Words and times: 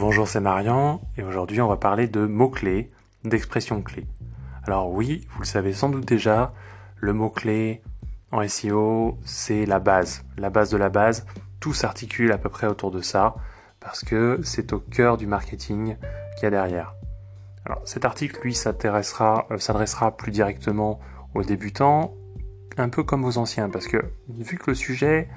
Bonjour, 0.00 0.26
c'est 0.26 0.40
Marian 0.40 0.98
et 1.18 1.22
aujourd'hui 1.22 1.60
on 1.60 1.68
va 1.68 1.76
parler 1.76 2.08
de 2.08 2.24
mots-clés, 2.24 2.90
d'expressions 3.24 3.82
clés. 3.82 4.06
Alors 4.66 4.90
oui, 4.90 5.28
vous 5.32 5.40
le 5.40 5.46
savez 5.46 5.74
sans 5.74 5.90
doute 5.90 6.06
déjà, 6.06 6.54
le 6.96 7.12
mot-clé 7.12 7.82
en 8.32 8.48
SEO, 8.48 9.18
c'est 9.26 9.66
la 9.66 9.78
base, 9.78 10.24
la 10.38 10.48
base 10.48 10.70
de 10.70 10.78
la 10.78 10.88
base, 10.88 11.26
tout 11.60 11.74
s'articule 11.74 12.32
à 12.32 12.38
peu 12.38 12.48
près 12.48 12.66
autour 12.66 12.90
de 12.90 13.02
ça 13.02 13.34
parce 13.78 14.02
que 14.02 14.40
c'est 14.42 14.72
au 14.72 14.78
cœur 14.78 15.18
du 15.18 15.26
marketing 15.26 15.98
qu'il 16.36 16.44
y 16.44 16.46
a 16.46 16.50
derrière. 16.50 16.94
Alors 17.66 17.82
cet 17.84 18.06
article, 18.06 18.40
lui, 18.42 18.58
euh, 18.64 19.58
s'adressera 19.58 20.16
plus 20.16 20.32
directement 20.32 20.98
aux 21.34 21.42
débutants, 21.42 22.14
un 22.78 22.88
peu 22.88 23.02
comme 23.02 23.26
aux 23.26 23.36
anciens, 23.36 23.68
parce 23.68 23.86
que 23.86 23.98
vu 24.30 24.56
que 24.56 24.70
le 24.70 24.74
sujet 24.74 25.28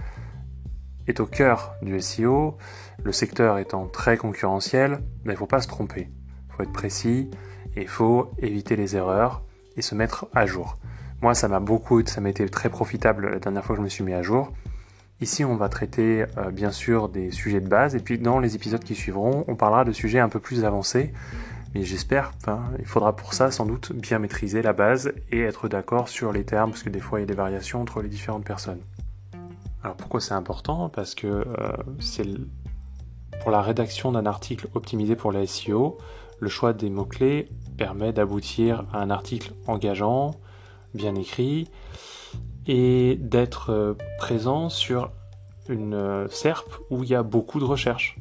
est 1.08 1.20
au 1.20 1.26
cœur 1.26 1.76
du 1.82 2.00
SEO, 2.00 2.58
le 3.04 3.12
secteur 3.12 3.58
étant 3.58 3.88
très 3.88 4.18
concurrentiel, 4.18 5.00
il 5.26 5.32
ne 5.32 5.36
faut 5.36 5.46
pas 5.46 5.62
se 5.62 5.68
tromper. 5.68 6.10
Il 6.50 6.56
faut 6.56 6.64
être 6.64 6.74
précis 6.74 7.30
et 7.76 7.82
il 7.82 7.88
faut 7.88 8.32
éviter 8.40 8.76
les 8.76 8.96
erreurs 8.96 9.44
et 9.76 9.82
se 9.82 9.96
mettre 9.96 10.28
à 10.34 10.46
jour. 10.46 10.78
Moi, 11.22 11.34
ça 11.36 11.48
m'a 11.48 11.60
beaucoup, 11.60 12.06
ça 12.06 12.22
m'a 12.22 12.30
été 12.30 12.48
très 12.50 12.70
profitable 12.70 13.30
la 13.30 13.40
dernière 13.40 13.64
fois 13.64 13.76
que 13.76 13.82
je 13.82 13.84
me 13.84 13.90
suis 13.90 14.04
mis 14.04 14.14
à 14.14 14.22
jour. 14.22 14.52
Ici, 15.22 15.46
on 15.46 15.56
va 15.56 15.70
traiter 15.70 16.26
euh, 16.38 16.52
bien 16.52 16.72
sûr 16.72 17.08
des 17.08 17.32
sujets 17.32 17.62
de 17.62 17.68
base 17.68 17.96
et 17.96 18.00
puis 18.00 18.18
dans 18.18 18.40
les 18.40 18.56
épisodes 18.56 18.84
qui 18.84 18.96
suivront, 18.96 19.46
on 19.48 19.56
parlera 19.56 19.86
de 19.86 19.94
sujets 19.94 20.20
un 20.20 20.30
peu 20.30 20.40
plus 20.40 20.66
avancés. 20.66 21.14
Mais 21.74 21.84
j'espère, 21.84 22.34
il 22.78 22.86
faudra 22.86 23.16
pour 23.16 23.34
ça 23.34 23.50
sans 23.50 23.66
doute 23.66 23.94
bien 23.94 24.20
maîtriser 24.20 24.62
la 24.62 24.74
base 24.74 25.12
et 25.32 25.42
être 25.42 25.68
d'accord 25.68 26.08
sur 26.08 26.32
les 26.32 26.44
termes 26.44 26.70
parce 26.70 26.84
que 26.84 26.90
des 26.90 27.00
fois 27.00 27.20
il 27.20 27.24
y 27.24 27.26
a 27.26 27.28
des 27.28 27.34
variations 27.34 27.82
entre 27.82 28.02
les 28.02 28.10
différentes 28.10 28.46
personnes. 28.46 28.80
Alors 29.84 29.98
pourquoi 29.98 30.22
c'est 30.22 30.34
important? 30.34 30.90
Parce 30.90 31.14
que 31.14 31.28
euh, 31.28 31.44
c'est 32.00 32.26
pour 33.42 33.52
la 33.52 33.62
rédaction 33.62 34.14
d'un 34.14 34.26
article 34.26 34.68
optimisé 34.74 35.16
pour 35.16 35.32
la 35.32 35.46
SEO, 35.46 35.98
le 36.40 36.50
choix 36.50 36.72
des 36.74 36.90
mots-clés 36.90 37.50
permet 37.78 38.14
d'aboutir 38.14 38.86
à 38.94 39.00
un 39.00 39.10
article 39.10 39.52
engageant, 39.68 40.36
bien 40.94 41.16
écrit, 41.16 41.68
et 42.66 43.18
d'être 43.20 43.72
euh, 43.72 43.94
présent 44.18 44.70
sur 44.70 45.12
une 45.68 45.94
euh, 45.94 46.30
SERP 46.30 46.68
où 46.90 47.04
il 47.04 47.10
y 47.10 47.16
a 47.16 47.24
beaucoup 47.24 47.60
de 47.60 47.66
recherches. 47.66 48.18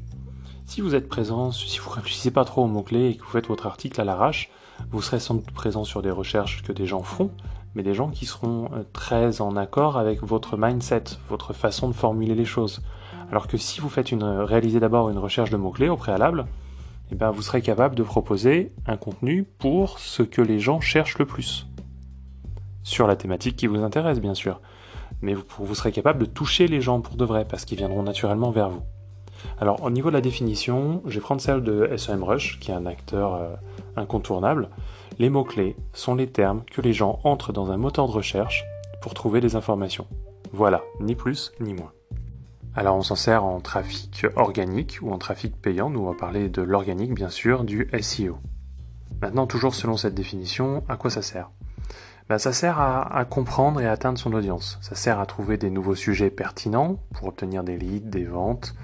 Si 0.66 0.80
vous 0.80 0.96
êtes 0.96 1.08
présent, 1.08 1.52
si 1.52 1.78
vous 1.78 1.90
ne 1.90 1.94
réfléchissez 1.96 2.30
pas 2.32 2.44
trop 2.44 2.64
aux 2.64 2.68
mots-clés 2.68 3.10
et 3.10 3.16
que 3.16 3.22
vous 3.22 3.30
faites 3.30 3.46
votre 3.46 3.66
article 3.66 4.00
à 4.00 4.04
l'arrache, 4.04 4.50
vous 4.90 5.02
serez 5.02 5.20
sans 5.20 5.34
doute 5.34 5.52
présent 5.52 5.84
sur 5.84 6.02
des 6.02 6.10
recherches 6.10 6.62
que 6.62 6.72
des 6.72 6.86
gens 6.86 7.02
font, 7.02 7.30
mais 7.74 7.82
des 7.82 7.94
gens 7.94 8.08
qui 8.08 8.26
seront 8.26 8.70
euh, 8.72 8.82
très 8.92 9.40
en 9.40 9.56
accord 9.56 9.96
avec 9.96 10.22
votre 10.22 10.56
mindset, 10.56 11.04
votre 11.28 11.52
façon 11.52 11.88
de 11.88 11.94
formuler 11.94 12.34
les 12.34 12.44
choses. 12.44 12.82
Alors 13.30 13.46
que 13.46 13.56
si 13.56 13.80
vous 13.80 13.88
faites 13.88 14.12
une, 14.12 14.24
réalisez 14.24 14.80
d'abord 14.80 15.10
une 15.10 15.18
recherche 15.18 15.50
de 15.50 15.56
mots-clés 15.56 15.88
au 15.88 15.96
préalable, 15.96 16.46
eh 17.10 17.14
bien 17.14 17.30
vous 17.30 17.42
serez 17.42 17.62
capable 17.62 17.94
de 17.94 18.02
proposer 18.02 18.72
un 18.86 18.96
contenu 18.96 19.44
pour 19.44 19.98
ce 19.98 20.22
que 20.22 20.42
les 20.42 20.58
gens 20.58 20.80
cherchent 20.80 21.18
le 21.18 21.26
plus. 21.26 21.66
Sur 22.82 23.06
la 23.06 23.16
thématique 23.16 23.56
qui 23.56 23.66
vous 23.66 23.82
intéresse, 23.82 24.20
bien 24.20 24.34
sûr. 24.34 24.60
Mais 25.20 25.34
vous, 25.34 25.44
vous 25.58 25.74
serez 25.74 25.92
capable 25.92 26.20
de 26.20 26.24
toucher 26.26 26.66
les 26.66 26.80
gens 26.80 27.00
pour 27.00 27.16
de 27.16 27.24
vrai, 27.24 27.44
parce 27.48 27.64
qu'ils 27.64 27.78
viendront 27.78 28.02
naturellement 28.02 28.50
vers 28.50 28.70
vous. 28.70 28.82
Alors, 29.60 29.82
au 29.82 29.90
niveau 29.90 30.08
de 30.08 30.14
la 30.14 30.20
définition, 30.20 31.02
je 31.06 31.14
vais 31.14 31.20
prendre 31.20 31.40
celle 31.40 31.62
de 31.62 31.96
SEMrush, 31.96 32.58
qui 32.60 32.70
est 32.70 32.74
un 32.74 32.86
acteur 32.86 33.34
euh, 33.34 33.54
incontournable. 33.96 34.68
Les 35.18 35.28
mots-clés 35.28 35.76
sont 35.92 36.14
les 36.14 36.26
termes 36.26 36.64
que 36.64 36.80
les 36.80 36.94
gens 36.94 37.20
entrent 37.24 37.52
dans 37.52 37.70
un 37.70 37.76
moteur 37.76 38.06
de 38.06 38.12
recherche 38.12 38.64
pour 39.02 39.12
trouver 39.14 39.40
des 39.40 39.56
informations. 39.56 40.06
Voilà, 40.52 40.82
ni 41.00 41.14
plus 41.14 41.52
ni 41.60 41.74
moins. 41.74 41.92
Alors 42.74 42.96
on 42.96 43.02
s'en 43.02 43.16
sert 43.16 43.44
en 43.44 43.60
trafic 43.60 44.24
organique 44.36 44.98
ou 45.02 45.12
en 45.12 45.18
trafic 45.18 45.54
payant, 45.60 45.90
nous 45.90 46.00
on 46.00 46.10
va 46.10 46.18
parler 46.18 46.48
de 46.48 46.62
l'organique 46.62 47.12
bien 47.12 47.28
sûr, 47.28 47.64
du 47.64 47.90
SEO. 48.00 48.38
Maintenant 49.20 49.46
toujours 49.46 49.74
selon 49.74 49.98
cette 49.98 50.14
définition, 50.14 50.82
à 50.88 50.96
quoi 50.96 51.10
ça 51.10 51.20
sert? 51.20 51.50
Ben, 52.30 52.38
Ça 52.38 52.52
sert 52.54 52.80
à, 52.80 53.14
à, 53.14 53.24
comprendre 53.26 53.80
et 53.80 53.86
à 53.86 53.92
atteindre 53.92 54.18
son 54.18 54.32
audience. 54.32 54.78
Ça 54.80 54.94
sert 54.94 55.20
à 55.20 55.26
trouver 55.26 55.58
des 55.58 55.70
nouveaux 55.70 55.94
sujets 55.94 56.30
pertinents 56.30 56.96
pour 57.12 57.28
obtenir 57.28 57.62
des 57.62 57.76
leads, 57.76 58.08
des 58.08 58.24
ventes. 58.24 58.74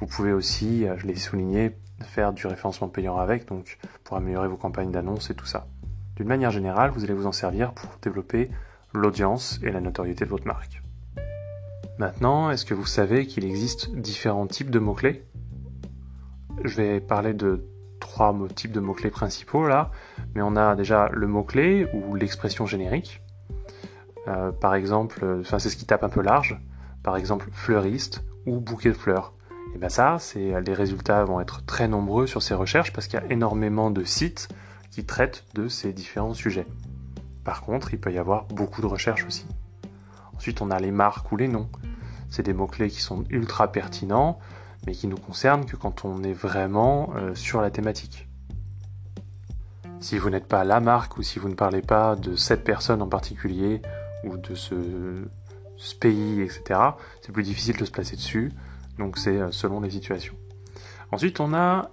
Vous 0.00 0.06
pouvez 0.06 0.32
aussi, 0.32 0.86
je 0.96 1.06
l'ai 1.06 1.16
souligné, 1.16 1.76
faire 2.06 2.32
du 2.32 2.46
référencement 2.46 2.88
payant 2.88 3.18
avec, 3.18 3.46
donc 3.46 3.78
pour 4.04 4.16
améliorer 4.16 4.48
vos 4.48 4.56
campagnes 4.56 4.90
d'annonces 4.90 5.30
et 5.30 5.34
tout 5.34 5.46
ça. 5.46 5.66
D'une 6.16 6.28
manière 6.28 6.50
générale, 6.50 6.90
vous 6.90 7.04
allez 7.04 7.14
vous 7.14 7.26
en 7.26 7.32
servir 7.32 7.72
pour 7.72 7.90
développer 8.00 8.50
l'audience 8.92 9.58
et 9.62 9.72
la 9.72 9.80
notoriété 9.80 10.24
de 10.24 10.30
votre 10.30 10.46
marque. 10.46 10.82
Maintenant, 11.98 12.50
est-ce 12.50 12.64
que 12.64 12.74
vous 12.74 12.86
savez 12.86 13.26
qu'il 13.26 13.44
existe 13.44 13.94
différents 13.94 14.46
types 14.46 14.70
de 14.70 14.78
mots-clés? 14.78 15.24
Je 16.64 16.76
vais 16.76 17.00
parler 17.00 17.34
de 17.34 17.66
trois 18.00 18.36
types 18.54 18.72
de 18.72 18.80
mots-clés 18.80 19.10
principaux 19.10 19.66
là, 19.66 19.90
mais 20.34 20.42
on 20.42 20.56
a 20.56 20.76
déjà 20.76 21.08
le 21.12 21.26
mot-clé 21.26 21.88
ou 21.94 22.14
l'expression 22.14 22.66
générique. 22.66 23.22
Euh, 24.28 24.52
par 24.52 24.74
exemple, 24.74 25.42
c'est 25.44 25.68
ce 25.68 25.76
qui 25.76 25.86
tape 25.86 26.04
un 26.04 26.08
peu 26.08 26.22
large, 26.22 26.60
par 27.02 27.16
exemple 27.16 27.48
fleuriste 27.52 28.24
ou 28.46 28.60
bouquet 28.60 28.90
de 28.90 28.94
fleurs. 28.94 29.34
Et 29.74 29.78
bien 29.78 29.88
ça, 29.88 30.18
c'est 30.20 30.60
les 30.60 30.74
résultats 30.74 31.24
vont 31.24 31.40
être 31.40 31.64
très 31.64 31.88
nombreux 31.88 32.26
sur 32.26 32.42
ces 32.42 32.54
recherches 32.54 32.92
parce 32.92 33.08
qu'il 33.08 33.18
y 33.20 33.22
a 33.22 33.32
énormément 33.32 33.90
de 33.90 34.04
sites 34.04 34.48
qui 34.90 35.04
traitent 35.04 35.44
de 35.54 35.66
ces 35.68 35.92
différents 35.92 36.34
sujets. 36.34 36.66
Par 37.42 37.62
contre, 37.62 37.92
il 37.92 37.98
peut 37.98 38.12
y 38.12 38.18
avoir 38.18 38.44
beaucoup 38.44 38.80
de 38.80 38.86
recherches 38.86 39.26
aussi. 39.26 39.46
Ensuite, 40.36 40.62
on 40.62 40.70
a 40.70 40.78
les 40.78 40.92
marques 40.92 41.30
ou 41.32 41.36
les 41.36 41.48
noms. 41.48 41.68
C'est 42.30 42.44
des 42.44 42.52
mots-clés 42.52 42.88
qui 42.88 43.00
sont 43.00 43.24
ultra 43.30 43.72
pertinents, 43.72 44.38
mais 44.86 44.92
qui 44.92 45.08
nous 45.08 45.16
concernent 45.16 45.66
que 45.66 45.76
quand 45.76 46.04
on 46.04 46.22
est 46.22 46.32
vraiment 46.32 47.12
euh, 47.16 47.34
sur 47.34 47.60
la 47.60 47.70
thématique. 47.70 48.28
Si 50.00 50.18
vous 50.18 50.30
n'êtes 50.30 50.46
pas 50.46 50.64
la 50.64 50.80
marque 50.80 51.16
ou 51.16 51.22
si 51.22 51.38
vous 51.38 51.48
ne 51.48 51.54
parlez 51.54 51.82
pas 51.82 52.14
de 52.14 52.36
cette 52.36 52.62
personne 52.62 53.02
en 53.02 53.08
particulier 53.08 53.82
ou 54.22 54.36
de 54.36 54.54
ce 54.54 55.24
pays, 55.98 56.42
etc., 56.42 56.80
c'est 57.20 57.32
plus 57.32 57.42
difficile 57.42 57.76
de 57.76 57.84
se 57.84 57.90
placer 57.90 58.14
dessus. 58.16 58.52
Donc 58.98 59.18
c'est 59.18 59.38
euh, 59.38 59.50
selon 59.50 59.80
les 59.80 59.90
situations. 59.90 60.34
Ensuite, 61.12 61.40
on 61.40 61.54
a 61.54 61.90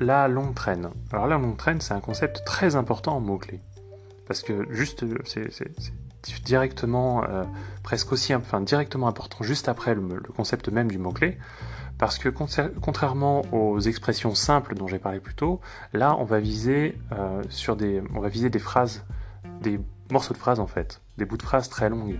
la 0.00 0.28
longue 0.28 0.54
traîne. 0.54 0.90
Alors 1.12 1.26
la 1.26 1.38
longue 1.38 1.56
traîne, 1.56 1.80
c'est 1.80 1.94
un 1.94 2.00
concept 2.00 2.42
très 2.44 2.76
important 2.76 3.16
en 3.16 3.20
mots-clés. 3.20 3.60
Parce 4.26 4.42
que 4.42 4.66
juste, 4.72 5.04
c'est 5.24 6.42
directement, 6.44 7.24
euh, 7.24 7.44
presque 7.82 8.12
aussi, 8.12 8.34
enfin 8.34 8.60
directement 8.60 9.06
important 9.06 9.44
juste 9.44 9.68
après 9.68 9.94
le, 9.94 10.20
concept 10.34 10.68
même 10.68 10.90
du 10.90 10.98
mot-clé. 10.98 11.38
Parce 11.98 12.18
que 12.18 12.28
contrairement 12.28 13.42
aux 13.52 13.78
expressions 13.78 14.34
simples 14.34 14.74
dont 14.74 14.88
j'ai 14.88 14.98
parlé 14.98 15.20
plus 15.20 15.34
tôt, 15.34 15.60
là 15.92 16.16
on 16.18 16.24
va 16.24 16.40
viser 16.40 16.98
euh, 17.12 17.42
sur 17.50 17.76
des, 17.76 18.02
on 18.14 18.20
va 18.20 18.28
viser 18.28 18.50
des 18.50 18.58
phrases, 18.58 19.04
des 19.60 19.78
morceaux 20.10 20.34
de 20.34 20.38
phrases 20.38 20.58
en 20.58 20.66
fait, 20.66 21.00
des 21.18 21.24
bouts 21.24 21.36
de 21.36 21.42
phrases 21.42 21.68
très 21.68 21.88
longues. 21.88 22.18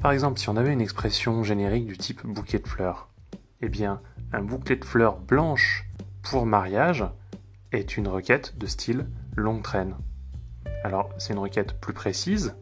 Par 0.00 0.12
exemple, 0.12 0.40
si 0.40 0.48
on 0.48 0.56
avait 0.56 0.72
une 0.72 0.80
expression 0.80 1.44
générique 1.44 1.86
du 1.86 1.98
type 1.98 2.24
bouquet 2.24 2.58
de 2.58 2.66
fleurs, 2.66 3.10
eh 3.60 3.68
bien, 3.68 4.00
un 4.32 4.40
bouquet 4.40 4.76
de 4.76 4.84
fleurs 4.84 5.18
blanches 5.18 5.84
pour 6.22 6.46
mariage 6.46 7.04
est 7.72 7.98
une 7.98 8.08
requête 8.08 8.56
de 8.56 8.66
style 8.66 9.06
longue 9.36 9.62
traîne. 9.62 9.94
Alors, 10.84 11.10
c'est 11.18 11.34
une 11.34 11.38
requête 11.38 11.78
plus 11.78 11.92
précise, 11.92 12.54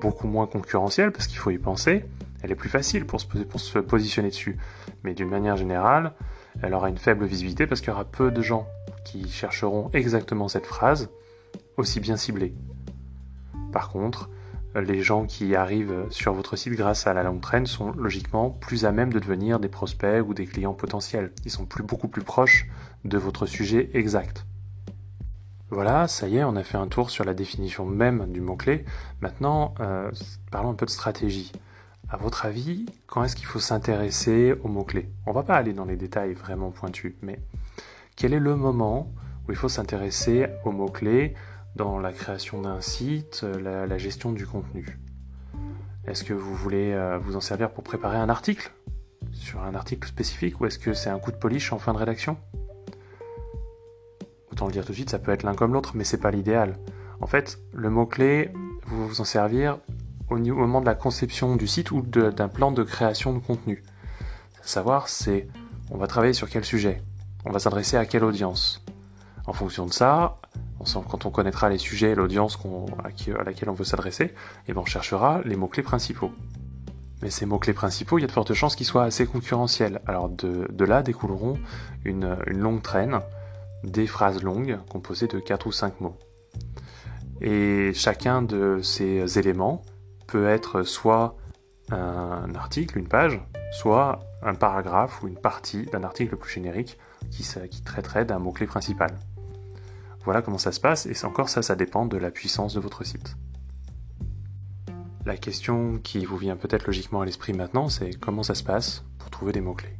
beaucoup 0.00 0.26
moins 0.26 0.46
concurrentielle 0.46 1.12
parce 1.12 1.26
qu'il 1.26 1.38
faut 1.38 1.50
y 1.50 1.58
penser. 1.58 2.06
Elle 2.42 2.52
est 2.52 2.56
plus 2.56 2.70
facile 2.70 3.04
pour 3.04 3.20
se, 3.20 3.26
pour 3.26 3.60
se 3.60 3.78
positionner 3.78 4.30
dessus. 4.30 4.56
Mais 5.02 5.12
d'une 5.12 5.28
manière 5.28 5.58
générale, 5.58 6.14
elle 6.62 6.72
aura 6.72 6.88
une 6.88 6.96
faible 6.96 7.26
visibilité 7.26 7.66
parce 7.66 7.82
qu'il 7.82 7.90
y 7.90 7.92
aura 7.92 8.06
peu 8.06 8.30
de 8.30 8.40
gens 8.40 8.66
qui 9.04 9.28
chercheront 9.28 9.90
exactement 9.92 10.48
cette 10.48 10.66
phrase, 10.66 11.10
aussi 11.76 12.00
bien 12.00 12.16
ciblée. 12.16 12.54
Par 13.72 13.90
contre, 13.90 14.30
les 14.74 15.02
gens 15.02 15.24
qui 15.24 15.54
arrivent 15.54 16.06
sur 16.10 16.32
votre 16.32 16.56
site 16.56 16.74
grâce 16.74 17.06
à 17.06 17.14
la 17.14 17.22
longue 17.22 17.40
traîne 17.40 17.66
sont 17.66 17.92
logiquement 17.92 18.50
plus 18.50 18.84
à 18.84 18.92
même 18.92 19.12
de 19.12 19.18
devenir 19.18 19.60
des 19.60 19.68
prospects 19.68 20.22
ou 20.26 20.34
des 20.34 20.46
clients 20.46 20.74
potentiels. 20.74 21.32
Ils 21.44 21.50
sont 21.50 21.64
plus, 21.64 21.82
beaucoup 21.82 22.08
plus 22.08 22.22
proches 22.22 22.66
de 23.04 23.18
votre 23.18 23.46
sujet 23.46 23.90
exact. 23.94 24.44
Voilà, 25.70 26.08
ça 26.08 26.28
y 26.28 26.38
est, 26.38 26.44
on 26.44 26.56
a 26.56 26.64
fait 26.64 26.78
un 26.78 26.86
tour 26.86 27.10
sur 27.10 27.24
la 27.24 27.34
définition 27.34 27.84
même 27.84 28.32
du 28.32 28.40
mot-clé. 28.40 28.86
Maintenant, 29.20 29.74
euh, 29.80 30.10
parlons 30.50 30.70
un 30.70 30.74
peu 30.74 30.86
de 30.86 30.90
stratégie. 30.90 31.52
À 32.08 32.16
votre 32.16 32.46
avis, 32.46 32.86
quand 33.06 33.22
est-ce 33.22 33.36
qu'il 33.36 33.44
faut 33.44 33.60
s'intéresser 33.60 34.54
aux 34.62 34.68
mots-clés 34.68 35.10
On 35.26 35.32
va 35.32 35.42
pas 35.42 35.56
aller 35.56 35.74
dans 35.74 35.84
les 35.84 35.96
détails 35.96 36.32
vraiment 36.32 36.70
pointus, 36.70 37.14
mais 37.20 37.38
quel 38.16 38.32
est 38.32 38.40
le 38.40 38.56
moment 38.56 39.12
où 39.46 39.52
il 39.52 39.56
faut 39.56 39.68
s'intéresser 39.68 40.46
aux 40.64 40.72
mots-clés 40.72 41.34
dans 41.78 41.98
la 41.98 42.12
création 42.12 42.60
d'un 42.60 42.80
site, 42.80 43.42
euh, 43.44 43.86
la, 43.86 43.98
gestion 43.98 44.32
du 44.32 44.46
contenu. 44.46 44.98
Est-ce 46.06 46.24
que 46.24 46.34
vous 46.34 46.54
voulez 46.54 46.92
euh, 46.92 47.18
vous 47.18 47.36
en 47.36 47.40
servir 47.40 47.70
pour 47.70 47.84
préparer 47.84 48.18
un 48.18 48.28
article 48.28 48.72
sur 49.32 49.62
un 49.62 49.74
article 49.74 50.08
spécifique 50.08 50.60
ou 50.60 50.66
est-ce 50.66 50.78
que 50.78 50.92
c'est 50.92 51.08
un 51.08 51.18
coup 51.18 51.30
de 51.30 51.36
polish 51.36 51.72
en 51.72 51.78
fin 51.78 51.92
de 51.92 51.98
rédaction? 51.98 52.36
Autant 54.50 54.66
le 54.66 54.72
dire 54.72 54.84
tout 54.84 54.90
de 54.90 54.96
suite, 54.96 55.10
ça 55.10 55.20
peut 55.20 55.30
être 55.30 55.44
l'un 55.44 55.54
comme 55.54 55.72
l'autre, 55.72 55.92
mais 55.94 56.02
c'est 56.02 56.18
pas 56.18 56.32
l'idéal. 56.32 56.76
En 57.20 57.28
fait, 57.28 57.60
le 57.72 57.90
mot-clé, 57.90 58.50
vous 58.86 59.06
vous 59.06 59.20
en 59.20 59.24
servir 59.24 59.78
au, 60.30 60.36
moment 60.36 60.80
de 60.80 60.86
la 60.86 60.96
conception 60.96 61.54
du 61.54 61.68
site 61.68 61.92
ou 61.92 62.02
d'un 62.02 62.48
plan 62.48 62.72
de 62.72 62.82
création 62.82 63.32
de 63.32 63.38
contenu. 63.38 63.84
savoir, 64.62 65.08
c'est 65.08 65.46
on 65.90 65.96
va 65.96 66.08
travailler 66.08 66.32
sur 66.32 66.50
quel 66.50 66.64
sujet? 66.64 67.02
On 67.44 67.50
va 67.50 67.60
s'adresser 67.60 67.96
à 67.96 68.04
quelle 68.04 68.24
audience? 68.24 68.84
En 69.46 69.52
fonction 69.52 69.86
de 69.86 69.92
ça, 69.92 70.38
quand 70.84 71.26
on 71.26 71.30
connaîtra 71.30 71.68
les 71.68 71.78
sujets 71.78 72.10
et 72.10 72.14
l'audience 72.14 72.58
à, 73.04 73.44
laquelle 73.44 73.68
on 73.68 73.74
veut 73.74 73.84
s'adresser, 73.84 74.34
eh 74.66 74.72
ben, 74.72 74.80
on 74.80 74.84
cherchera 74.84 75.40
les 75.44 75.56
mots-clés 75.56 75.82
principaux. 75.82 76.32
Mais 77.22 77.30
ces 77.30 77.46
mots-clés 77.46 77.72
principaux, 77.72 78.18
il 78.18 78.22
y 78.22 78.24
a 78.24 78.26
de 78.28 78.32
fortes 78.32 78.54
chances 78.54 78.76
qu'ils 78.76 78.86
soient 78.86 79.04
assez 79.04 79.26
concurrentiels. 79.26 80.00
Alors 80.06 80.28
de, 80.28 80.84
là 80.84 81.02
découleront 81.02 81.58
une, 82.04 82.36
longue 82.46 82.82
traîne, 82.82 83.20
des 83.82 84.06
phrases 84.06 84.42
longues 84.42 84.78
composées 84.88 85.26
de 85.26 85.40
4 85.40 85.66
ou 85.66 85.72
5 85.72 86.00
mots. 86.00 86.16
Et 87.40 87.92
chacun 87.94 88.42
de 88.42 88.80
ces 88.82 89.38
éléments 89.38 89.82
peut 90.26 90.48
être 90.48 90.82
soit 90.82 91.36
un 91.90 92.54
article, 92.54 92.98
une 92.98 93.08
page, 93.08 93.40
soit 93.72 94.20
un 94.42 94.54
paragraphe 94.54 95.22
ou 95.22 95.28
une 95.28 95.38
partie 95.38 95.86
d'un 95.86 96.04
article 96.04 96.36
plus 96.36 96.52
générique 96.52 96.98
qui, 97.30 97.44
qui 97.70 97.82
traiterait 97.82 98.24
d'un 98.24 98.38
mot-clé 98.38 98.66
principal. 98.66 99.10
Voilà 100.24 100.42
comment 100.42 100.58
ça 100.58 100.72
se 100.72 100.80
passe, 100.80 101.06
et 101.06 101.24
encore 101.24 101.48
ça, 101.48 101.62
ça 101.62 101.76
dépend 101.76 102.06
de 102.06 102.16
la 102.16 102.30
puissance 102.30 102.74
de 102.74 102.80
votre 102.80 103.04
site. 103.04 103.36
La 105.24 105.36
question 105.36 105.98
qui 105.98 106.24
vous 106.24 106.36
vient 106.36 106.56
peut-être 106.56 106.86
logiquement 106.86 107.20
à 107.20 107.26
l'esprit 107.26 107.52
maintenant, 107.52 107.88
c'est 107.88 108.18
comment 108.18 108.42
ça 108.42 108.54
se 108.54 108.64
passe 108.64 109.04
pour 109.18 109.30
trouver 109.30 109.52
des 109.52 109.60
mots-clés. 109.60 109.98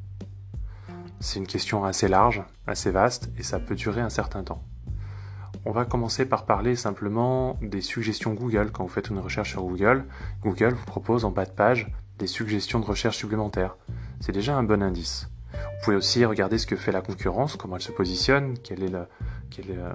C'est 1.21 1.39
une 1.39 1.47
question 1.47 1.85
assez 1.85 2.09
large, 2.09 2.43
assez 2.67 2.91
vaste, 2.91 3.31
et 3.39 3.43
ça 3.43 3.59
peut 3.59 3.75
durer 3.75 4.01
un 4.01 4.09
certain 4.09 4.43
temps. 4.43 4.63
On 5.65 5.73
va 5.73 5.85
commencer 5.85 6.25
par 6.25 6.47
parler 6.47 6.77
simplement 6.77 7.59
des 7.61 7.83
suggestions 7.83 8.33
Google. 8.33 8.71
Quand 8.73 8.85
vous 8.85 8.89
faites 8.89 9.11
une 9.11 9.19
recherche 9.19 9.51
sur 9.51 9.63
Google, 9.63 10.05
Google 10.43 10.75
vous 10.75 10.87
propose 10.87 11.25
en 11.25 11.31
bas 11.31 11.45
de 11.45 11.51
page 11.51 11.93
des 12.19 12.27
suggestions 12.27 12.81
de 12.81 12.87
recherche 12.87 13.19
supplémentaires. 13.19 13.77
C'est 14.21 14.33
déjà 14.33 14.57
un 14.57 14.63
bon 14.63 14.83
indice. 14.83 15.29
Vous 15.53 15.85
pouvez 15.85 15.97
aussi 15.97 16.25
regarder 16.25 16.59
ce 16.59 16.67
que 16.67 16.77
fait 16.77 16.93
la 16.93 17.03
concurrence, 17.03 17.57
comment 17.57 17.77
elle 17.77 17.83
se 17.83 17.93
positionne, 17.93 18.55
quel 18.63 18.83
est 18.83 18.89
le, 18.89 19.07
euh, 19.69 19.93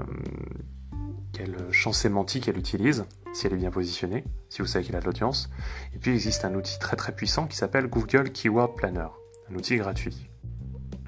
quel, 1.31 1.55
champ 1.71 1.93
sémantique 1.93 2.47
elle 2.47 2.57
utilise, 2.57 3.05
si 3.33 3.47
elle 3.47 3.53
est 3.53 3.57
bien 3.57 3.71
positionnée, 3.71 4.23
si 4.49 4.61
vous 4.61 4.67
savez 4.67 4.85
qu'elle 4.85 4.95
a 4.95 4.99
de 4.99 5.05
l'audience. 5.05 5.49
Et 5.93 5.99
puis 5.99 6.11
il 6.11 6.15
existe 6.15 6.45
un 6.45 6.53
outil 6.55 6.79
très 6.79 6.95
très 6.95 7.13
puissant 7.13 7.47
qui 7.47 7.55
s'appelle 7.55 7.87
Google 7.87 8.29
Keyword 8.29 8.75
Planner, 8.75 9.07
un 9.51 9.55
outil 9.55 9.77
gratuit. 9.77 10.29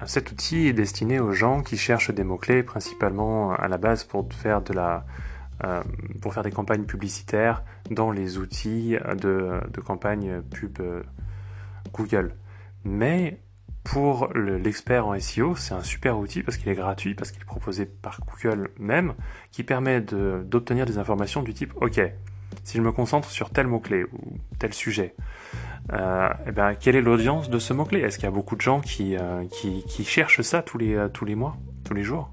Cet 0.06 0.30
outil 0.30 0.66
est 0.66 0.74
destiné 0.74 1.20
aux 1.20 1.32
gens 1.32 1.62
qui 1.62 1.78
cherchent 1.78 2.10
des 2.10 2.24
mots-clés, 2.24 2.62
principalement 2.62 3.52
à 3.52 3.66
la 3.66 3.78
base 3.78 4.04
pour 4.04 4.28
faire, 4.30 4.60
de 4.60 4.74
la, 4.74 5.06
euh, 5.64 5.82
pour 6.20 6.34
faire 6.34 6.42
des 6.42 6.50
campagnes 6.50 6.84
publicitaires 6.84 7.64
dans 7.90 8.10
les 8.10 8.36
outils 8.36 8.96
de, 9.16 9.60
campagne 9.80 10.42
pub 10.42 10.80
euh, 10.80 11.02
Google. 11.94 12.34
Mais 12.84 13.40
pour 13.86 14.30
l'expert 14.34 15.06
en 15.06 15.18
SEO, 15.20 15.54
c'est 15.54 15.72
un 15.72 15.84
super 15.84 16.18
outil 16.18 16.42
parce 16.42 16.56
qu'il 16.56 16.68
est 16.68 16.74
gratuit, 16.74 17.14
parce 17.14 17.30
qu'il 17.30 17.40
est 17.40 17.46
proposé 17.46 17.86
par 17.86 18.18
Google 18.26 18.70
même, 18.80 19.14
qui 19.52 19.62
permet 19.62 20.00
d'obtenir 20.00 20.86
des 20.86 20.98
informations 20.98 21.42
du 21.44 21.54
type 21.54 21.72
OK, 21.76 22.00
si 22.64 22.78
je 22.78 22.82
me 22.82 22.90
concentre 22.90 23.30
sur 23.30 23.50
tel 23.50 23.68
mot-clé 23.68 24.02
ou 24.02 24.38
tel 24.58 24.74
sujet, 24.74 25.14
euh, 25.92 26.28
eh 26.48 26.50
ben, 26.50 26.74
quelle 26.74 26.96
est 26.96 27.00
l'audience 27.00 27.48
de 27.48 27.60
ce 27.60 27.72
mot-clé? 27.72 28.00
Est-ce 28.00 28.18
qu'il 28.18 28.24
y 28.24 28.28
a 28.28 28.32
beaucoup 28.32 28.56
de 28.56 28.60
gens 28.60 28.80
qui, 28.80 29.16
euh, 29.16 29.44
qui, 29.46 30.04
cherchent 30.04 30.40
ça 30.40 30.62
tous 30.62 30.78
les, 30.78 30.96
euh, 30.96 31.08
tous 31.08 31.24
les 31.24 31.36
mois, 31.36 31.56
tous 31.84 31.94
les 31.94 32.02
jours? 32.02 32.32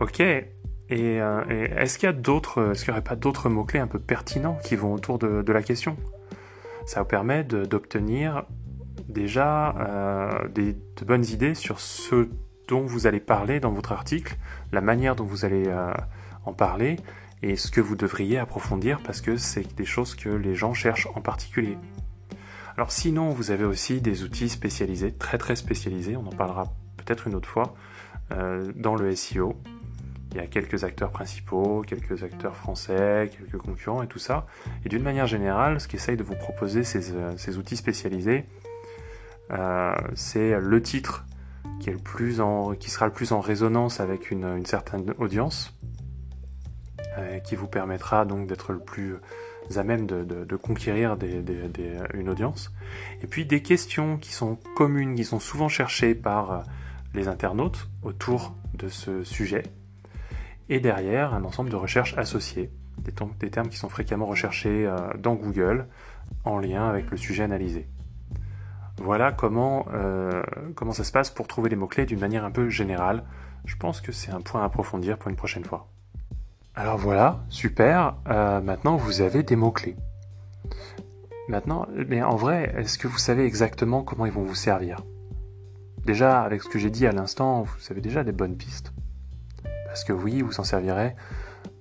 Ok. 0.00 0.20
Et, 0.20 0.48
est-ce 0.88 1.98
qu'il 1.98 2.06
y 2.06 2.10
a 2.10 2.14
d'autres, 2.14 2.72
est-ce 2.72 2.84
qu'il 2.84 2.92
n'y 2.92 2.98
aurait 2.98 3.04
pas 3.04 3.16
d'autres 3.16 3.50
mots-clés 3.50 3.80
un 3.80 3.86
peu 3.86 3.98
pertinents 3.98 4.58
qui 4.64 4.76
vont 4.76 4.94
autour 4.94 5.18
de 5.18 5.52
la 5.52 5.62
question? 5.62 5.96
Ça 6.86 7.00
vous 7.00 7.08
permet 7.08 7.44
d'obtenir 7.44 8.44
déjà 9.08 9.74
des, 10.54 10.72
de 10.72 11.04
bonnes 11.04 11.24
idées 11.24 11.54
sur 11.54 11.80
ce 11.80 12.28
dont 12.68 12.82
vous 12.82 13.06
allez 13.06 13.20
parler 13.20 13.60
dans 13.60 13.70
votre 13.70 13.92
article, 13.92 14.36
la 14.72 14.80
manière 14.80 15.16
dont 15.16 15.24
vous 15.24 15.44
allez 15.44 15.70
en 16.44 16.52
parler 16.52 16.96
et 17.42 17.56
ce 17.56 17.70
que 17.70 17.80
vous 17.80 17.96
devriez 17.96 18.38
approfondir 18.38 19.00
parce 19.04 19.20
que 19.20 19.36
c'est 19.36 19.74
des 19.76 19.84
choses 19.84 20.14
que 20.14 20.28
les 20.28 20.54
gens 20.54 20.74
cherchent 20.74 21.08
en 21.14 21.20
particulier. 21.20 21.76
Alors 22.76 22.90
sinon, 22.90 23.30
vous 23.30 23.50
avez 23.50 23.64
aussi 23.64 24.00
des 24.00 24.22
outils 24.22 24.48
spécialisés, 24.48 25.12
très 25.12 25.36
très 25.36 25.56
spécialisés, 25.56 26.16
on 26.16 26.26
en 26.26 26.32
parlera 26.32 26.72
peut-être 26.96 27.26
une 27.26 27.34
autre 27.34 27.48
fois, 27.48 27.74
euh, 28.30 28.72
dans 28.74 28.94
le 28.94 29.14
SEO. 29.14 29.56
Il 30.30 30.38
y 30.38 30.40
a 30.40 30.46
quelques 30.46 30.84
acteurs 30.84 31.10
principaux, 31.10 31.84
quelques 31.86 32.22
acteurs 32.22 32.56
français, 32.56 33.30
quelques 33.36 33.58
concurrents 33.58 34.02
et 34.02 34.06
tout 34.06 34.18
ça. 34.18 34.46
Et 34.86 34.88
d'une 34.88 35.02
manière 35.02 35.26
générale, 35.26 35.80
ce 35.80 35.88
qu'essayent 35.88 36.16
de 36.16 36.22
vous 36.22 36.36
proposer 36.36 36.84
ces, 36.84 37.12
euh, 37.12 37.58
outils 37.58 37.76
spécialisés, 37.76 38.46
euh, 38.64 38.71
c'est 40.14 40.58
le 40.58 40.82
titre 40.82 41.24
qui, 41.80 41.90
est 41.90 41.92
le 41.92 41.98
plus 41.98 42.40
en, 42.40 42.74
qui 42.74 42.90
sera 42.90 43.06
le 43.06 43.12
plus 43.12 43.32
en 43.32 43.40
résonance 43.40 44.00
avec 44.00 44.30
une, 44.30 44.64
certaine 44.64 45.14
audience, 45.18 45.74
qui 47.44 47.56
vous 47.56 47.66
permettra 47.66 48.24
donc 48.24 48.46
d'être 48.46 48.72
le 48.72 48.78
plus 48.78 49.16
à 49.76 49.82
même 49.84 50.06
de, 50.06 50.56
conquérir 50.56 51.16
une 52.14 52.28
audience. 52.28 52.72
Et 53.22 53.26
puis 53.26 53.46
des 53.46 53.62
questions 53.62 54.18
qui 54.18 54.32
sont 54.32 54.58
communes, 54.76 55.14
qui 55.14 55.24
sont 55.24 55.40
souvent 55.40 55.68
cherchées 55.68 56.14
par 56.14 56.50
euh, 56.50 56.60
les 57.14 57.28
internautes 57.28 57.88
autour 58.02 58.54
de 58.74 58.88
ce 58.88 59.24
sujet. 59.24 59.62
Et 60.68 60.80
derrière, 60.80 61.34
un 61.34 61.44
ensemble 61.44 61.70
de 61.70 61.76
recherches 61.76 62.16
associées, 62.16 62.70
des, 62.98 63.50
termes 63.50 63.68
qui 63.68 63.76
sont 63.76 63.88
fréquemment 63.88 64.26
recherchés 64.26 64.86
euh, 64.86 64.98
dans 65.18 65.34
Google 65.34 65.86
en 66.44 66.58
lien 66.58 66.88
avec 66.88 67.10
le 67.10 67.16
sujet 67.16 67.42
analysé. 67.42 67.86
Voilà 68.98 69.32
comment, 69.32 69.86
euh, 69.94 70.42
comment 70.74 70.92
ça 70.92 71.04
se 71.04 71.12
passe 71.12 71.30
pour 71.30 71.48
trouver 71.48 71.70
les 71.70 71.76
mots-clés 71.76 72.06
d'une 72.06 72.20
manière 72.20 72.44
un 72.44 72.50
peu 72.50 72.68
générale. 72.68 73.24
Je 73.64 73.76
pense 73.76 74.00
que 74.00 74.12
c'est 74.12 74.30
un 74.30 74.40
point 74.40 74.62
à 74.62 74.64
approfondir 74.64 75.18
pour 75.18 75.30
une 75.30 75.36
prochaine 75.36 75.64
fois. 75.64 75.88
Alors 76.74 76.98
voilà, 76.98 77.40
super. 77.48 78.16
Euh, 78.28 78.60
maintenant, 78.60 78.96
vous 78.96 79.20
avez 79.20 79.42
des 79.42 79.56
mots-clés. 79.56 79.96
Maintenant, 81.48 81.86
mais 82.08 82.22
en 82.22 82.36
vrai, 82.36 82.72
est-ce 82.76 82.98
que 82.98 83.08
vous 83.08 83.18
savez 83.18 83.44
exactement 83.44 84.02
comment 84.02 84.26
ils 84.26 84.32
vont 84.32 84.42
vous 84.42 84.54
servir? 84.54 85.02
Déjà, 86.04 86.42
avec 86.42 86.62
ce 86.62 86.68
que 86.68 86.78
j'ai 86.78 86.90
dit 86.90 87.06
à 87.06 87.12
l'instant, 87.12 87.62
vous 87.62 87.78
avez 87.90 88.00
déjà 88.00 88.24
des 88.24 88.32
bonnes 88.32 88.56
pistes. 88.56 88.92
Parce 89.86 90.04
que 90.04 90.12
oui, 90.12 90.42
vous 90.42 90.52
s'en 90.52 90.64
servirez 90.64 91.14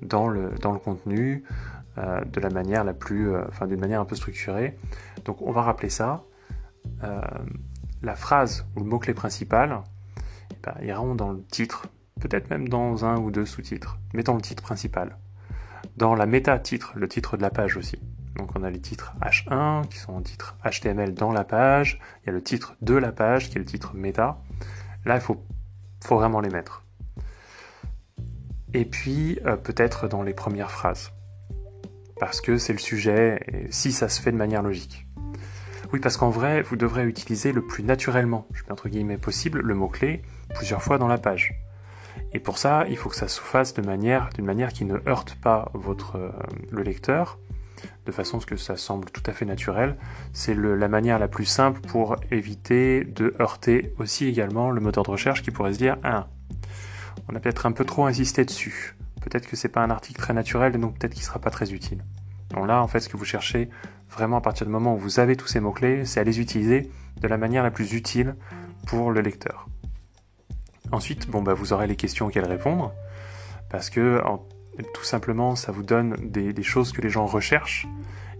dans 0.01 0.27
le, 0.27 0.51
contenu 0.83 1.43
euh, 1.97 2.21
de 2.25 2.39
la 2.39 2.49
manière 2.49 2.83
la 2.83 2.93
plus, 2.93 3.35
enfin 3.35 3.67
d'une 3.67 3.79
manière 3.79 4.01
un 4.01 4.05
peu 4.05 4.15
structurée. 4.15 4.77
Donc 5.25 5.41
on 5.41 5.51
va 5.51 5.61
rappeler 5.61 5.89
ça. 5.89 6.23
La 8.01 8.15
phrase 8.15 8.65
ou 8.75 8.79
le 8.79 8.85
mot-clé 8.85 9.13
principal 9.13 9.81
eh 10.51 10.55
ben, 10.63 10.75
ira 10.81 11.01
dans 11.15 11.31
le 11.31 11.43
titre 11.43 11.87
peut-être 12.21 12.49
même 12.49 12.69
dans 12.69 13.03
un 13.03 13.17
ou 13.17 13.31
deux 13.31 13.45
sous-titres, 13.45 13.97
mettons 14.13 14.35
le 14.35 14.41
titre 14.41 14.63
principal. 14.63 15.17
Dans 15.97 16.15
la 16.15 16.25
méta-titre, 16.25 16.93
le 16.95 17.07
titre 17.09 17.35
de 17.35 17.41
la 17.41 17.49
page 17.49 17.75
aussi. 17.75 17.99
Donc 18.35 18.51
on 18.55 18.63
a 18.63 18.69
les 18.69 18.79
titres 18.79 19.13
H1 19.21 19.87
qui 19.87 19.97
sont 19.97 20.13
en 20.13 20.21
titre 20.21 20.55
HTML 20.63 21.13
dans 21.13 21.31
la 21.31 21.43
page, 21.43 21.99
il 22.23 22.27
y 22.27 22.29
a 22.29 22.31
le 22.31 22.41
titre 22.41 22.75
de 22.81 22.93
la 22.93 23.11
page 23.11 23.49
qui 23.49 23.57
est 23.57 23.59
le 23.59 23.65
titre 23.65 23.93
méta. 23.95 24.41
Là, 25.05 25.15
il 25.15 25.21
faut, 25.21 25.43
vraiment 26.09 26.39
les 26.39 26.49
mettre. 26.49 26.85
Et 28.73 28.85
puis 28.85 29.39
euh, 29.45 29.57
peut-être 29.57 30.07
dans 30.07 30.23
les 30.23 30.33
premières 30.33 30.71
phrases. 30.71 31.11
Parce 32.19 32.39
que 32.39 32.57
c'est 32.57 32.73
le 32.73 32.79
sujet, 32.79 33.43
et 33.47 33.71
si 33.71 33.91
ça 33.91 34.07
se 34.07 34.21
fait 34.21 34.31
de 34.31 34.37
manière 34.37 34.61
logique. 34.61 35.07
Oui, 35.93 35.99
parce 35.99 36.15
qu'en 36.15 36.29
vrai, 36.29 36.61
vous 36.61 36.77
devrez 36.77 37.05
utiliser 37.05 37.51
le 37.51 37.61
plus 37.61 37.83
naturellement, 37.83 38.47
je 38.53 38.63
mets 38.63 38.71
entre 38.71 38.87
guillemets 38.87 39.17
possible, 39.17 39.59
le 39.59 39.75
mot-clé 39.75 40.21
plusieurs 40.55 40.81
fois 40.81 40.97
dans 40.97 41.07
la 41.07 41.17
page. 41.17 41.53
Et 42.33 42.39
pour 42.39 42.57
ça, 42.57 42.85
il 42.89 42.97
faut 42.97 43.09
que 43.09 43.15
ça 43.15 43.27
se 43.27 43.41
fasse 43.41 43.77
manière, 43.77 44.29
d'une 44.35 44.45
manière 44.45 44.71
qui 44.71 44.85
ne 44.85 44.97
heurte 45.07 45.35
pas 45.35 45.69
votre, 45.73 46.15
euh, 46.15 46.31
le 46.71 46.83
lecteur, 46.83 47.39
de 48.05 48.11
façon 48.11 48.37
à 48.37 48.41
ce 48.41 48.45
que 48.45 48.57
ça 48.57 48.77
semble 48.77 49.09
tout 49.11 49.23
à 49.25 49.33
fait 49.33 49.45
naturel. 49.45 49.97
C'est 50.33 50.55
la 50.55 50.87
manière 50.87 51.19
la 51.19 51.27
plus 51.27 51.45
simple 51.45 51.81
pour 51.81 52.15
éviter 52.31 53.03
de 53.03 53.35
heurter 53.39 53.93
aussi 53.99 54.27
également 54.27 54.71
le 54.71 54.79
moteur 54.79 55.03
de 55.03 55.11
recherche 55.11 55.41
qui 55.41 55.51
pourrait 55.51 55.73
se 55.73 55.77
dire 55.77 55.97
ah, 56.03 56.27
on 57.27 57.35
a 57.35 57.39
peut-être 57.39 57.65
un 57.65 57.71
peu 57.71 57.85
trop 57.85 58.05
insisté 58.05 58.45
dessus. 58.45 58.95
Peut-être 59.21 59.47
que 59.47 59.55
c'est 59.55 59.69
pas 59.69 59.81
un 59.81 59.89
article 59.89 60.19
très 60.19 60.33
naturel 60.33 60.75
et 60.75 60.77
donc 60.77 60.97
peut-être 60.97 61.13
qu'il 61.13 61.23
sera 61.23 61.39
pas 61.39 61.51
très 61.51 61.73
utile. 61.73 62.03
Donc 62.51 62.67
là, 62.67 62.81
en 62.81 62.87
fait, 62.87 62.99
ce 62.99 63.09
que 63.09 63.17
vous 63.17 63.25
cherchez 63.25 63.69
vraiment 64.11 64.37
à 64.37 64.41
partir 64.41 64.65
du 64.65 64.71
moment 64.71 64.95
où 64.95 64.97
vous 64.97 65.19
avez 65.19 65.35
tous 65.35 65.47
ces 65.47 65.59
mots-clés, 65.59 66.05
c'est 66.05 66.19
à 66.19 66.23
les 66.23 66.39
utiliser 66.39 66.89
de 67.19 67.27
la 67.27 67.37
manière 67.37 67.63
la 67.63 67.71
plus 67.71 67.93
utile 67.93 68.35
pour 68.85 69.11
le 69.11 69.21
lecteur. 69.21 69.67
Ensuite, 70.91 71.29
bon, 71.29 71.41
bah, 71.41 71.53
vous 71.53 71.73
aurez 71.73 71.87
les 71.87 71.95
questions 71.95 72.27
auxquelles 72.27 72.45
répondre, 72.45 72.93
parce 73.69 73.89
que 73.89 74.21
tout 74.93 75.03
simplement, 75.03 75.55
ça 75.55 75.71
vous 75.71 75.83
donne 75.83 76.15
des, 76.21 76.63
choses 76.63 76.91
que 76.91 77.01
les 77.01 77.09
gens 77.09 77.25
recherchent, 77.25 77.87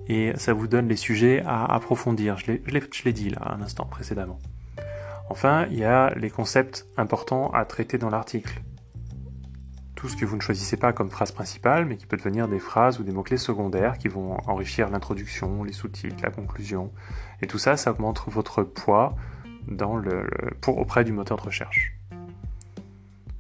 et 0.08 0.34
ça 0.38 0.54
vous 0.54 0.68
donne 0.68 0.88
les 0.88 0.96
sujets 0.98 1.44
à 1.46 1.66
approfondir. 1.66 2.38
Je 2.38 2.52
l'ai 3.06 3.14
dit 3.14 3.30
là, 3.30 3.54
un 3.54 3.62
instant 3.62 3.86
précédemment. 3.86 4.40
Enfin, 5.30 5.66
il 5.72 5.80
y 5.80 5.86
a 5.86 6.14
les 6.16 6.30
concepts 6.30 6.86
importants 6.98 7.52
à 7.52 7.64
traiter 7.64 7.98
dans 7.98 8.10
l'article. 8.10 8.62
Tout 10.02 10.10
ce 10.10 10.16
que 10.16 10.26
vous 10.26 10.36
ne 10.36 10.42
choisissez 10.42 10.78
pas 10.78 10.94
comme 10.94 11.12
phrase 11.12 11.32
principale, 11.32 11.86
mais 11.86 11.96
qui 11.96 12.08
peut 12.08 12.18
devenir 12.18 12.48
des 12.48 12.58
phrases 12.58 13.00
ou 13.00 13.04
des 13.04 13.12
mots-clés 13.12 13.38
secondaires 13.38 14.00
qui 14.00 14.08
vont 14.08 14.36
enrichir 14.50 14.90
l'introduction, 14.90 15.64
les 15.64 15.74
sous-titres, 15.74 16.24
la 16.24 16.32
conclusion. 16.32 16.92
Et 17.44 17.46
tout 17.46 17.60
ça, 17.60 17.78
ça 17.78 17.92
augmente 17.92 18.24
votre 18.26 18.64
poids 18.64 19.16
auprès 20.66 21.04
du 21.04 21.12
moteur 21.12 21.38
de 21.38 21.44
recherche. 21.44 21.94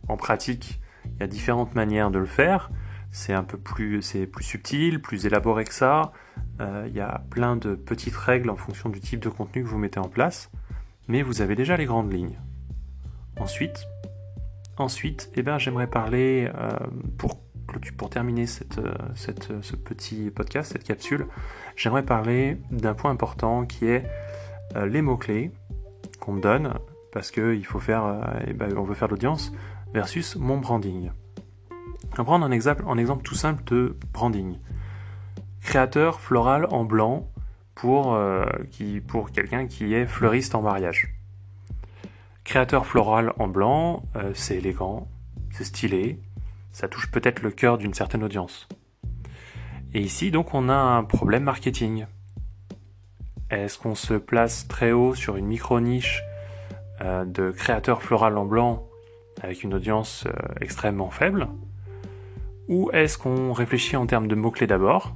En 0.08 0.18
pratique, 0.18 0.80
il 1.16 1.22
y 1.22 1.24
a 1.24 1.28
différentes 1.28 1.74
manières 1.74 2.12
de 2.12 2.20
le 2.20 2.28
faire. 2.28 2.70
C'est 3.10 3.34
un 3.34 3.44
peu 3.44 3.58
plus 3.58 4.04
subtil, 4.42 5.02
plus 5.02 5.26
élaboré 5.26 5.64
que 5.64 5.74
ça. 5.74 6.12
Euh, 6.60 6.86
il 6.88 6.94
y 6.94 7.02
a 7.02 7.24
plein 7.32 7.56
de 7.56 7.74
petites 7.74 8.16
règles 8.16 8.52
en 8.52 8.56
fonction 8.56 8.90
du 8.90 9.00
type 9.00 9.20
de 9.20 9.30
contenu 9.30 9.64
que 9.64 9.68
vous 9.68 9.80
mettez 9.80 10.00
en 10.00 10.10
place, 10.10 10.52
mais 11.08 11.24
vous 11.24 11.42
avez 11.42 11.56
déjà 11.56 11.76
les 11.76 11.86
grandes 11.86 12.14
lignes. 12.14 12.40
Ensuite, 13.40 13.88
ensuite, 14.82 15.32
eh 15.36 15.44
ben, 15.44 15.58
j'aimerais 15.58 15.88
parler 15.88 16.50
euh, 16.56 16.72
pour 17.18 17.40
pour 17.98 18.10
terminer 18.10 18.48
cette, 18.48 18.80
euh, 18.80 19.62
ce 19.62 19.76
petit 19.78 20.30
podcast, 20.30 20.74
cette 20.74 20.84
capsule, 20.84 21.28
j'aimerais 21.78 22.04
parler 22.04 22.58
d'un 22.70 22.94
point 22.94 23.12
important 23.12 23.66
qui 23.66 23.86
est 23.86 24.06
les 24.76 25.02
mots-clés 25.02 25.52
qu'on 26.20 26.34
me 26.34 26.42
donne 26.42 26.74
parce 27.14 27.32
qu'il 27.32 27.66
faut 27.66 27.80
faire, 27.80 28.30
eh 28.46 28.52
ben, 28.52 28.78
on 28.78 28.84
veut 28.84 28.96
faire 28.96 29.08
l'audience 29.08 29.54
versus 29.94 30.36
mon 30.36 30.58
branding. 30.58 31.12
On 32.14 32.16
va 32.18 32.24
prendre 32.26 32.46
un 32.46 32.52
exemple, 32.52 32.84
un 32.88 32.98
exemple 32.98 33.24
tout 33.24 33.36
simple 33.36 33.64
de 33.66 33.98
branding. 34.12 34.58
Créateur 35.62 36.20
floral 36.20 36.68
en 36.70 36.84
blanc 36.84 37.32
pour, 37.76 38.14
euh, 38.14 38.46
pour 39.08 39.32
quelqu'un 39.32 39.68
qui 39.68 39.94
est 39.94 40.06
fleuriste 40.06 40.56
en 40.56 40.62
mariage. 40.62 41.21
Créateur 42.44 42.86
floral 42.86 43.34
en 43.38 43.48
blanc, 43.48 44.04
euh, 44.16 44.32
c'est 44.34 44.58
élégant, 44.58 45.08
c'est 45.52 45.64
stylé, 45.64 46.20
ça 46.72 46.88
touche 46.88 47.10
peut-être 47.12 47.42
le 47.42 47.52
cœur 47.52 47.78
d'une 47.78 47.94
certaine 47.94 48.24
audience. 48.24 48.68
Et 49.94 50.02
ici, 50.02 50.32
donc, 50.32 50.54
on 50.54 50.70
a 50.70 50.74
un 50.74 51.04
problème 51.04 51.44
marketing. 51.44 52.06
Est-ce 53.50 53.78
qu'on 53.78 53.96
se 53.96 54.14
place 54.14 54.68
très 54.68 54.92
haut 54.92 55.14
sur 55.14 55.36
une 55.36 55.46
micro-niche 55.46 56.24
euh, 57.02 57.26
de 57.26 57.52
créateur 57.52 58.02
floral 58.02 58.38
en 58.38 58.46
blanc 58.46 58.88
avec 59.42 59.64
une 59.64 59.74
audience 59.74 60.28
extrêmement 60.60 61.10
faible? 61.10 61.48
Ou 62.68 62.90
est-ce 62.92 63.18
qu'on 63.18 63.52
réfléchit 63.54 63.98
en 63.98 64.06
termes 64.06 64.28
de 64.28 64.36
mots-clés 64.36 64.68
d'abord? 64.68 65.14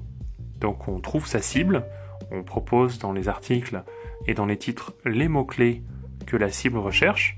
Donc 0.59 0.87
on 0.87 0.99
trouve 0.99 1.25
sa 1.25 1.41
cible, 1.41 1.85
on 2.31 2.43
propose 2.43 2.99
dans 2.99 3.13
les 3.13 3.27
articles 3.27 3.83
et 4.27 4.33
dans 4.33 4.45
les 4.45 4.57
titres 4.57 4.93
les 5.05 5.27
mots-clés 5.27 5.83
que 6.25 6.37
la 6.37 6.51
cible 6.51 6.77
recherche, 6.77 7.37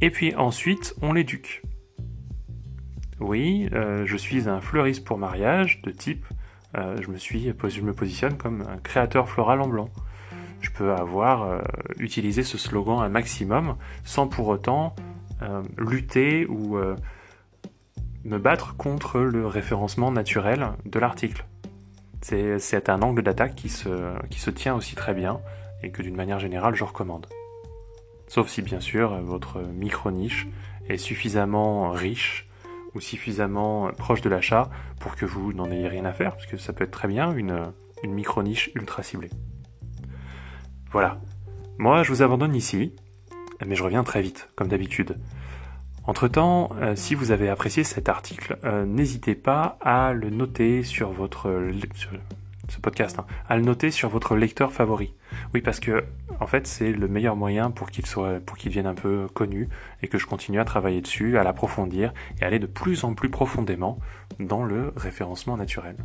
et 0.00 0.10
puis 0.10 0.34
ensuite 0.34 0.94
on 1.02 1.12
l'éduque. 1.12 1.62
Oui, 3.20 3.68
euh, 3.72 4.04
je 4.06 4.16
suis 4.16 4.48
un 4.48 4.60
fleuriste 4.60 5.04
pour 5.04 5.18
mariage 5.18 5.82
de 5.82 5.90
type, 5.90 6.24
euh, 6.76 6.96
je, 7.00 7.10
me 7.10 7.16
suis, 7.16 7.52
je 7.68 7.80
me 7.80 7.92
positionne 7.92 8.36
comme 8.36 8.62
un 8.62 8.76
créateur 8.78 9.28
floral 9.28 9.60
en 9.60 9.68
blanc. 9.68 9.88
Je 10.60 10.70
peux 10.70 10.92
avoir 10.92 11.42
euh, 11.42 11.60
utilisé 11.98 12.42
ce 12.42 12.58
slogan 12.58 13.00
un 13.00 13.08
maximum 13.08 13.76
sans 14.04 14.26
pour 14.26 14.48
autant 14.48 14.94
lutter 15.76 16.46
ou 16.46 16.76
me 18.24 18.38
battre 18.38 18.76
contre 18.76 19.20
le 19.20 19.46
référencement 19.46 20.10
naturel 20.10 20.70
de 20.84 20.98
l'article. 20.98 21.44
C'est 22.22 22.88
un 22.88 23.02
angle 23.02 23.22
d'attaque 23.22 23.54
qui 23.54 23.68
se, 23.68 24.18
qui 24.30 24.40
se 24.40 24.50
tient 24.50 24.74
aussi 24.74 24.96
très 24.96 25.14
bien 25.14 25.38
et 25.84 25.92
que 25.92 26.02
d'une 26.02 26.16
manière 26.16 26.40
générale 26.40 26.74
je 26.74 26.82
recommande. 26.82 27.28
Sauf 28.28 28.48
si 28.48 28.62
bien 28.62 28.80
sûr 28.80 29.10
votre 29.22 29.60
micro-niche 29.60 30.46
est 30.88 30.98
suffisamment 30.98 31.90
riche 31.90 32.48
ou 32.94 33.00
suffisamment 33.00 33.90
proche 33.92 34.20
de 34.20 34.28
l'achat 34.28 34.70
pour 35.00 35.16
que 35.16 35.26
vous 35.26 35.52
n'en 35.52 35.70
ayez 35.70 35.88
rien 35.88 36.04
à 36.04 36.12
faire, 36.12 36.32
parce 36.32 36.46
que 36.46 36.56
ça 36.56 36.72
peut 36.72 36.84
être 36.84 36.90
très 36.90 37.08
bien 37.08 37.32
une, 37.32 37.72
une 38.02 38.12
micro-niche 38.12 38.70
ultra 38.74 39.02
ciblée. 39.02 39.30
Voilà. 40.90 41.20
Moi 41.78 42.02
je 42.02 42.12
vous 42.12 42.22
abandonne 42.22 42.54
ici, 42.54 42.94
mais 43.64 43.76
je 43.76 43.82
reviens 43.82 44.04
très 44.04 44.22
vite, 44.22 44.48
comme 44.56 44.68
d'habitude. 44.68 45.18
Entre-temps, 46.04 46.70
euh, 46.76 46.96
si 46.96 47.14
vous 47.14 47.32
avez 47.32 47.50
apprécié 47.50 47.84
cet 47.84 48.08
article, 48.08 48.58
euh, 48.64 48.86
n'hésitez 48.86 49.34
pas 49.34 49.76
à 49.82 50.14
le 50.14 50.30
noter 50.30 50.82
sur 50.82 51.10
votre 51.10 51.50
ce 52.68 52.80
podcast, 52.80 53.18
hein, 53.18 53.26
à 53.48 53.56
le 53.56 53.62
noter 53.62 53.90
sur 53.90 54.08
votre 54.08 54.36
lecteur 54.36 54.72
favori. 54.72 55.14
Oui, 55.54 55.60
parce 55.60 55.80
que 55.80 56.04
en 56.40 56.46
fait, 56.46 56.66
c'est 56.66 56.92
le 56.92 57.08
meilleur 57.08 57.36
moyen 57.36 57.70
pour 57.70 57.90
qu'il 57.90 58.06
soit, 58.06 58.40
pour 58.40 58.56
qu'il 58.56 58.70
devienne 58.70 58.86
un 58.86 58.94
peu 58.94 59.26
connu 59.28 59.68
et 60.02 60.08
que 60.08 60.18
je 60.18 60.26
continue 60.26 60.60
à 60.60 60.64
travailler 60.64 61.00
dessus, 61.00 61.38
à 61.38 61.44
l'approfondir 61.44 62.12
et 62.40 62.44
aller 62.44 62.58
de 62.58 62.66
plus 62.66 63.04
en 63.04 63.14
plus 63.14 63.30
profondément 63.30 63.98
dans 64.38 64.62
le 64.62 64.92
référencement 64.96 65.56
naturel. 65.56 65.96